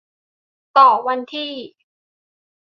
[0.77, 1.51] ต่อวันที่